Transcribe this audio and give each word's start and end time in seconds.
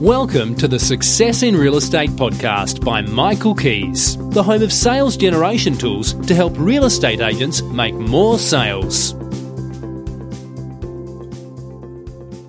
Welcome 0.00 0.54
to 0.54 0.66
the 0.66 0.78
Success 0.78 1.42
in 1.42 1.54
Real 1.54 1.76
Estate 1.76 2.08
podcast 2.08 2.82
by 2.82 3.02
Michael 3.02 3.54
Kies, 3.54 4.32
the 4.32 4.42
home 4.42 4.62
of 4.62 4.72
sales 4.72 5.14
generation 5.14 5.76
tools 5.76 6.14
to 6.26 6.34
help 6.34 6.54
real 6.56 6.86
estate 6.86 7.20
agents 7.20 7.60
make 7.60 7.92
more 7.92 8.38
sales. 8.38 9.10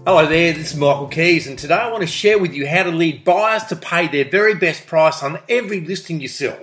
Hello 0.05 0.25
there, 0.27 0.53
this 0.53 0.71
is 0.71 0.77
Michael 0.77 1.09
Kies, 1.09 1.45
and 1.45 1.59
today 1.59 1.73
I 1.73 1.91
want 1.91 2.03
to 2.03 2.07
share 2.07 2.39
with 2.39 2.54
you 2.54 2.66
how 2.66 2.84
to 2.84 2.89
lead 2.89 3.25
buyers 3.25 3.65
to 3.65 3.75
pay 3.75 4.07
their 4.07 4.29
very 4.29 4.55
best 4.55 4.88
price 4.88 5.21
on 5.21 5.39
every 5.49 5.81
listing 5.81 6.21
you 6.21 6.29
sell. 6.29 6.57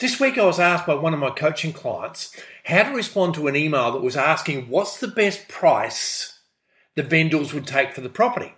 This 0.00 0.18
week 0.18 0.38
I 0.38 0.44
was 0.44 0.58
asked 0.58 0.88
by 0.88 0.94
one 0.94 1.14
of 1.14 1.20
my 1.20 1.30
coaching 1.30 1.72
clients 1.72 2.34
how 2.64 2.82
to 2.82 2.96
respond 2.96 3.36
to 3.36 3.46
an 3.46 3.54
email 3.54 3.92
that 3.92 4.02
was 4.02 4.16
asking 4.16 4.70
what's 4.70 4.98
the 4.98 5.06
best 5.06 5.46
price 5.46 6.40
the 6.96 7.04
vendors 7.04 7.54
would 7.54 7.68
take 7.68 7.94
for 7.94 8.00
the 8.00 8.08
property. 8.08 8.54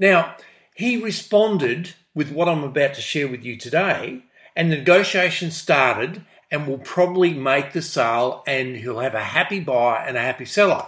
Now, 0.00 0.34
he 0.74 0.96
responded 0.96 1.94
with 2.14 2.32
what 2.32 2.48
I'm 2.48 2.64
about 2.64 2.94
to 2.94 3.00
share 3.00 3.28
with 3.28 3.44
you 3.44 3.56
today, 3.56 4.24
and 4.56 4.70
the 4.70 4.76
negotiation 4.76 5.52
started 5.52 6.24
and 6.50 6.66
will 6.66 6.78
probably 6.78 7.32
make 7.32 7.72
the 7.72 7.80
sale, 7.80 8.42
and 8.44 8.76
he'll 8.76 8.98
have 8.98 9.14
a 9.14 9.22
happy 9.22 9.60
buyer 9.60 10.04
and 10.04 10.16
a 10.16 10.20
happy 10.20 10.44
seller. 10.44 10.86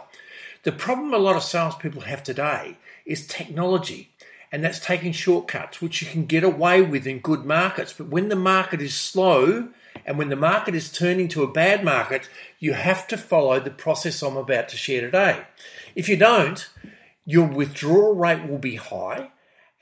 The 0.65 0.73
problem 0.73 1.15
a 1.15 1.19
lot 1.19 1.37
of 1.37 1.45
salespeople 1.45 2.03
have 2.03 2.25
today 2.25 2.79
is 3.05 3.29
technology, 3.29 4.11
and 4.51 4.65
that's 4.65 4.81
taking 4.81 5.13
shortcuts, 5.13 5.81
which 5.81 6.03
you 6.03 6.09
can 6.09 6.27
get 6.27 6.43
away 6.43 6.83
with 6.83 7.07
in 7.07 7.21
good 7.21 7.45
markets. 7.45 7.93
But 7.93 8.09
when 8.09 8.29
the 8.29 8.37
market 8.37 8.83
is 8.83 8.95
slow 8.95 9.69
and 10.05 10.19
when 10.19 10.31
the 10.31 10.37
market 10.37 10.75
is 10.75 10.91
turning 10.91 11.29
to 11.29 11.45
a 11.45 11.53
bad 11.53 11.85
market, 11.85 12.29
you 12.59 12.73
have 12.73 13.07
to 13.09 13.17
follow 13.17 13.61
the 13.61 13.71
process 13.71 14.23
I'm 14.23 14.37
about 14.37 14.69
to 14.71 14.77
share 14.77 15.01
today. 15.01 15.43
If 15.95 16.09
you 16.09 16.17
don't, 16.17 16.69
your 17.25 17.47
withdrawal 17.47 18.15
rate 18.15 18.49
will 18.49 18.59
be 18.59 18.77
high 18.77 19.31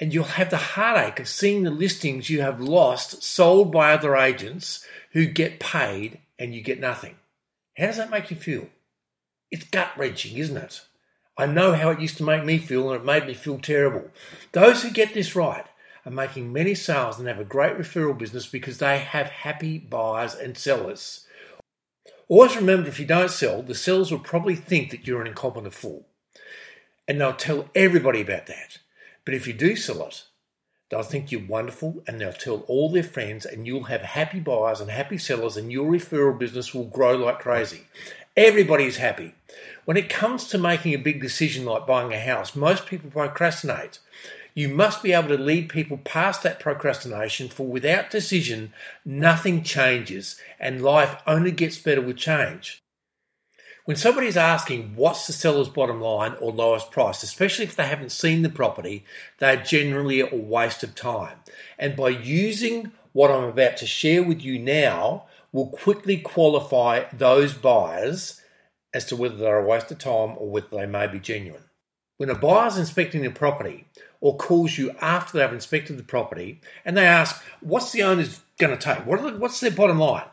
and 0.01 0.13
you'll 0.13 0.25
have 0.25 0.51
the 0.51 0.57
heartache 0.57 1.21
of 1.21 1.29
seeing 1.29 1.63
the 1.63 1.71
listings 1.71 2.29
you 2.29 2.41
have 2.43 2.61
lost 2.61 3.23
sold 3.23 3.73
by 3.73 3.93
other 3.93 4.17
agents 4.17 4.85
who 5.13 5.27
get 5.27 5.61
paid 5.61 6.19
and 6.39 6.55
you 6.55 6.61
get 6.61 6.81
nothing. 6.81 7.17
How 7.77 7.87
does 7.87 7.97
that 7.97 8.11
make 8.11 8.31
you 8.31 8.37
feel? 8.37 8.69
It's 9.51 9.65
gut 9.65 9.91
wrenching, 9.97 10.37
isn't 10.37 10.57
it? 10.57 10.83
I 11.37 11.47
know 11.47 11.73
how 11.73 11.91
it 11.91 12.01
used 12.01 12.17
to 12.19 12.25
make 12.25 12.45
me 12.45 12.59
feel, 12.59 12.93
and 12.93 13.01
it 13.01 13.05
made 13.05 13.27
me 13.27 13.35
feel 13.35 13.59
terrible. 13.59 14.11
Those 14.53 14.83
who 14.83 14.91
get 14.91 15.15
this 15.15 15.35
right 15.35 15.65
are 16.07 16.13
making 16.13 16.53
many 16.53 16.75
sales 16.75 17.19
and 17.19 17.27
have 17.27 17.41
a 17.41 17.45
great 17.45 17.77
referral 17.77 18.17
business 18.17 18.47
because 18.47 18.79
they 18.79 18.99
have 18.99 19.29
happy 19.29 19.79
buyers 19.79 20.35
and 20.35 20.57
sellers. 20.57 21.27
Always 22.29 22.57
remember 22.57 22.89
if 22.89 23.01
you 23.01 23.07
don't 23.07 23.31
sell, 23.31 23.63
the 23.63 23.75
sellers 23.75 24.11
will 24.11 24.21
probably 24.21 24.55
think 24.55 24.91
that 24.91 25.07
you're 25.07 25.21
an 25.21 25.27
incompetent 25.27 25.75
fool. 25.75 26.07
And 27.07 27.21
they'll 27.21 27.35
tell 27.35 27.69
everybody 27.75 28.21
about 28.21 28.47
that. 28.47 28.79
But 29.25 29.35
if 29.35 29.47
you 29.47 29.53
do 29.53 29.77
sell 29.77 30.07
it, 30.07 30.25
they'll 30.91 31.03
think 31.03 31.33
you're 31.33 31.47
wonderful 31.47 32.03
and 32.07 32.21
they'll 32.21 32.33
tell 32.33 32.61
all 32.69 32.91
their 32.91 33.03
friends, 33.03 33.47
and 33.47 33.67
you'll 33.67 33.85
have 33.85 34.03
happy 34.03 34.41
buyers 34.41 34.81
and 34.81 34.91
happy 34.91 35.19
sellers, 35.19 35.57
and 35.57 35.73
your 35.73 35.91
referral 35.91 36.39
business 36.39 36.75
will 36.75 36.85
grow 36.85 37.17
like 37.17 37.39
crazy. 37.39 37.83
Everybody's 38.37 38.97
happy. 38.97 39.35
When 39.85 39.97
it 39.97 40.09
comes 40.09 40.49
to 40.49 40.59
making 40.59 40.93
a 40.93 40.99
big 40.99 41.21
decision 41.23 41.65
like 41.65 41.87
buying 41.87 42.13
a 42.13 42.21
house, 42.21 42.55
most 42.55 42.87
people 42.87 43.11
procrastinate. 43.11 43.99
You 44.55 44.69
must 44.69 45.03
be 45.03 45.13
able 45.13 45.29
to 45.29 45.43
lead 45.43 45.69
people 45.69 45.99
past 45.99 46.43
that 46.43 46.61
procrastination, 46.61 47.49
for 47.49 47.67
without 47.67 48.11
decision, 48.11 48.73
nothing 49.05 49.63
changes 49.65 50.41
and 50.61 50.83
life 50.83 51.17
only 51.27 51.51
gets 51.51 51.79
better 51.79 52.01
with 52.01 52.17
change. 52.17 52.84
When 53.85 53.99
somebody's 53.99 54.39
asking 54.39 54.97
what's 54.97 55.27
the 55.27 55.35
seller's 55.35 55.69
bottom 55.69 56.01
line 56.01 56.37
or 56.41 56.53
lowest 56.53 56.91
price, 56.91 57.23
especially 57.23 57.67
if 57.67 57.77
they 57.77 57.87
haven't 57.87 58.13
seen 58.13 58.41
the 58.41 58.49
property, 58.49 59.05
they're 59.39 59.63
generally 59.63 60.21
a 60.21 60.35
waste 60.35 60.83
of 60.83 60.95
time. 60.95 61.37
And 61.79 61.95
by 61.95 62.09
using 62.09 62.93
what 63.13 63.31
I'm 63.31 63.45
about 63.45 63.77
to 63.79 63.87
share 63.87 64.23
with 64.23 64.41
you 64.41 64.59
now, 64.59 65.27
will 65.53 65.67
quickly 65.67 66.17
qualify 66.17 67.05
those 67.13 67.53
buyers 67.53 68.41
as 68.95 69.05
to 69.05 69.17
whether 69.17 69.37
they're 69.37 69.59
a 69.59 69.69
waste 69.69 69.91
of 69.91 69.99
time 69.99 70.35
or 70.39 70.49
whether 70.49 70.69
they 70.71 70.87
may 70.87 71.07
be 71.07 71.21
genuine. 71.21 71.65
When 72.17 72.31
a 72.31 72.35
buyer's 72.35 72.79
inspecting 72.79 73.21
the 73.21 73.31
property 73.31 73.87
or 74.21 74.37
calls 74.39 74.79
you 74.79 74.93
after 75.01 75.37
they've 75.37 75.53
inspected 75.53 75.99
the 75.99 76.05
property 76.05 76.61
and 76.87 76.97
they 76.97 77.07
ask, 77.07 77.43
What's 77.61 77.93
the 77.93 78.03
owner's 78.03 78.41
going 78.59 78.77
to 78.77 78.83
take? 78.83 79.05
what's 79.05 79.61
their 79.61 79.71
bottom 79.71 79.99
line? 79.99 80.27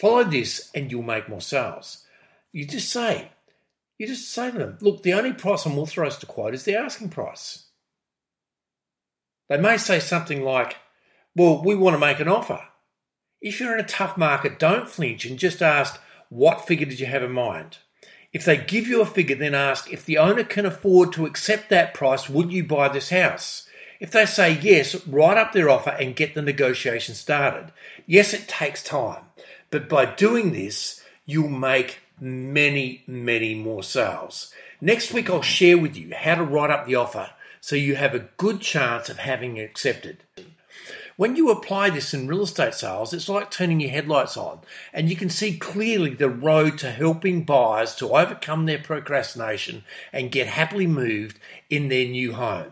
Follow 0.00 0.24
this 0.24 0.70
and 0.74 0.90
you'll 0.90 1.02
make 1.02 1.28
more 1.28 1.42
sales. 1.42 2.04
You 2.52 2.66
just 2.66 2.90
say, 2.90 3.30
you 3.98 4.06
just 4.06 4.32
say 4.32 4.50
to 4.50 4.58
them, 4.58 4.78
look, 4.80 5.02
the 5.02 5.12
only 5.12 5.32
price 5.32 5.66
I'm 5.66 5.78
authorised 5.78 6.20
to 6.20 6.26
quote 6.26 6.54
is 6.54 6.64
the 6.64 6.76
asking 6.76 7.10
price. 7.10 7.66
They 9.48 9.58
may 9.58 9.76
say 9.76 10.00
something 10.00 10.42
like, 10.42 10.76
well, 11.34 11.62
we 11.62 11.74
want 11.74 11.94
to 11.94 12.00
make 12.00 12.20
an 12.20 12.28
offer. 12.28 12.60
If 13.40 13.60
you're 13.60 13.74
in 13.74 13.84
a 13.84 13.88
tough 13.88 14.16
market, 14.16 14.58
don't 14.58 14.88
flinch 14.88 15.24
and 15.24 15.38
just 15.38 15.62
ask, 15.62 16.00
what 16.28 16.66
figure 16.66 16.86
did 16.86 17.00
you 17.00 17.06
have 17.06 17.22
in 17.22 17.32
mind? 17.32 17.78
If 18.32 18.44
they 18.44 18.56
give 18.56 18.86
you 18.86 19.00
a 19.00 19.06
figure, 19.06 19.36
then 19.36 19.54
ask, 19.54 19.90
if 19.92 20.04
the 20.04 20.18
owner 20.18 20.44
can 20.44 20.66
afford 20.66 21.12
to 21.12 21.24
accept 21.24 21.70
that 21.70 21.94
price, 21.94 22.28
would 22.28 22.52
you 22.52 22.64
buy 22.64 22.88
this 22.88 23.10
house? 23.10 23.66
If 24.00 24.10
they 24.10 24.26
say 24.26 24.58
yes, 24.60 25.06
write 25.06 25.38
up 25.38 25.52
their 25.52 25.70
offer 25.70 25.90
and 25.90 26.14
get 26.14 26.34
the 26.34 26.42
negotiation 26.42 27.14
started. 27.14 27.72
Yes, 28.06 28.34
it 28.34 28.46
takes 28.46 28.82
time, 28.82 29.22
but 29.70 29.88
by 29.88 30.04
doing 30.04 30.52
this, 30.52 31.02
you'll 31.24 31.48
make 31.48 31.98
many, 32.20 33.02
many 33.06 33.54
more 33.54 33.82
sales. 33.82 34.52
Next 34.80 35.12
week, 35.12 35.28
I'll 35.28 35.42
share 35.42 35.78
with 35.78 35.96
you 35.96 36.14
how 36.14 36.36
to 36.36 36.44
write 36.44 36.70
up 36.70 36.86
the 36.86 36.94
offer 36.94 37.30
so 37.60 37.76
you 37.76 37.96
have 37.96 38.14
a 38.14 38.28
good 38.36 38.60
chance 38.60 39.08
of 39.08 39.18
having 39.18 39.56
it 39.56 39.64
accepted. 39.64 40.18
When 41.16 41.34
you 41.34 41.50
apply 41.50 41.90
this 41.90 42.14
in 42.14 42.28
real 42.28 42.42
estate 42.42 42.74
sales, 42.74 43.12
it's 43.12 43.28
like 43.28 43.50
turning 43.50 43.80
your 43.80 43.90
headlights 43.90 44.36
on, 44.36 44.60
and 44.92 45.10
you 45.10 45.16
can 45.16 45.30
see 45.30 45.58
clearly 45.58 46.14
the 46.14 46.30
road 46.30 46.78
to 46.78 46.92
helping 46.92 47.42
buyers 47.42 47.96
to 47.96 48.10
overcome 48.10 48.66
their 48.66 48.78
procrastination 48.78 49.82
and 50.12 50.30
get 50.30 50.46
happily 50.46 50.86
moved 50.86 51.40
in 51.68 51.88
their 51.88 52.06
new 52.06 52.34
home. 52.34 52.70